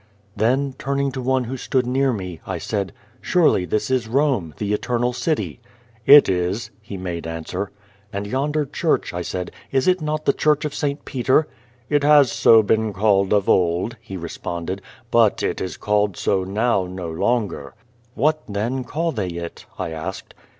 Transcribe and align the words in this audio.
Then, 0.35 0.73
turning 0.79 1.11
to 1.11 1.21
one 1.21 1.43
who 1.43 1.57
stood 1.57 1.85
near 1.85 2.11
me, 2.11 2.39
I 2.47 2.57
said," 2.57 2.91
Surely 3.21 3.65
this 3.65 3.91
is 3.91 4.07
Rome, 4.07 4.55
the 4.57 4.73
Eternal 4.73 5.13
City?" 5.13 5.59
"It 6.17 6.27
is," 6.27 6.71
he 6.81 6.97
made 6.97 7.27
answer. 7.27 7.69
"And 8.11 8.25
yonder 8.25 8.65
church," 8.65 9.13
I 9.13 9.21
said, 9.21 9.51
"is 9.71 9.87
it 9.87 10.01
not 10.01 10.25
the 10.25 10.33
church 10.33 10.65
of 10.65 10.73
Saint 10.73 11.05
Peter?"" 11.05 11.47
It 11.87 12.03
has 12.03 12.31
so 12.31 12.63
been 12.63 12.93
called 12.93 13.31
ot 13.31 13.47
old," 13.47 13.95
he 14.01 14.17
re 14.17 14.27
sponded, 14.29 14.79
"but 15.11 15.43
it 15.43 15.61
is 15.61 15.77
called 15.77 16.17
so 16.17 16.43
now 16.43 16.85
no 16.87 17.11
longer." 17.11 17.75
"What, 18.15 18.41
then, 18.49 18.83
call 18.83 19.11
they 19.11 19.27
it?" 19.27 19.67
I 19.77 19.91
asked. 19.91 20.33